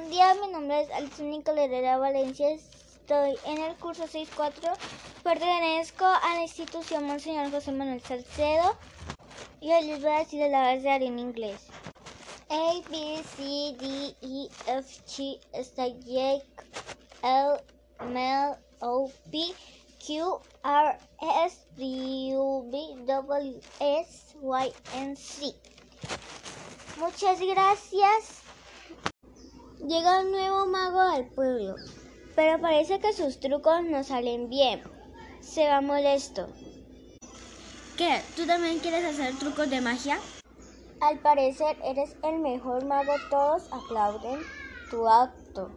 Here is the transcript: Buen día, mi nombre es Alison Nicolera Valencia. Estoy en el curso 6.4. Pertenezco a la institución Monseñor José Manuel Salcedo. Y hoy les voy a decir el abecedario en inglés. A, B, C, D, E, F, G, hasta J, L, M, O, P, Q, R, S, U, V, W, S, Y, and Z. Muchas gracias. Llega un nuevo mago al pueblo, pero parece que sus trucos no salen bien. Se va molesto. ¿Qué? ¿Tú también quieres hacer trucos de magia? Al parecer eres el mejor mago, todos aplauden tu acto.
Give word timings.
Buen 0.00 0.12
día, 0.12 0.34
mi 0.40 0.50
nombre 0.50 0.80
es 0.80 0.90
Alison 0.92 1.28
Nicolera 1.28 1.98
Valencia. 1.98 2.48
Estoy 2.48 3.36
en 3.44 3.58
el 3.58 3.76
curso 3.76 4.04
6.4. 4.04 4.74
Pertenezco 5.22 6.06
a 6.06 6.36
la 6.36 6.42
institución 6.42 7.06
Monseñor 7.06 7.50
José 7.50 7.70
Manuel 7.70 8.00
Salcedo. 8.00 8.78
Y 9.60 9.70
hoy 9.70 9.84
les 9.84 10.00
voy 10.00 10.10
a 10.10 10.20
decir 10.20 10.40
el 10.40 10.54
abecedario 10.54 11.08
en 11.08 11.18
inglés. 11.18 11.66
A, 12.48 12.72
B, 12.88 13.22
C, 13.36 13.76
D, 13.78 14.16
E, 14.22 14.48
F, 14.68 15.02
G, 15.06 15.38
hasta 15.52 15.84
J, 15.84 16.42
L, 17.22 17.60
M, 18.00 18.56
O, 18.80 19.10
P, 19.30 19.54
Q, 19.98 20.40
R, 20.64 20.98
S, 21.44 21.58
U, 21.76 22.70
V, 22.70 23.04
W, 23.04 23.60
S, 23.80 24.34
Y, 24.40 24.72
and 24.94 25.18
Z. 25.18 25.54
Muchas 26.96 27.38
gracias. 27.38 28.49
Llega 29.90 30.20
un 30.20 30.30
nuevo 30.30 30.66
mago 30.66 31.00
al 31.00 31.26
pueblo, 31.30 31.74
pero 32.36 32.60
parece 32.60 33.00
que 33.00 33.12
sus 33.12 33.40
trucos 33.40 33.82
no 33.82 34.04
salen 34.04 34.48
bien. 34.48 34.84
Se 35.40 35.66
va 35.66 35.80
molesto. 35.80 36.46
¿Qué? 37.96 38.20
¿Tú 38.36 38.46
también 38.46 38.78
quieres 38.78 39.04
hacer 39.04 39.36
trucos 39.40 39.68
de 39.68 39.80
magia? 39.80 40.20
Al 41.00 41.18
parecer 41.18 41.76
eres 41.84 42.16
el 42.22 42.38
mejor 42.38 42.84
mago, 42.84 43.14
todos 43.30 43.64
aplauden 43.72 44.38
tu 44.92 45.08
acto. 45.08 45.74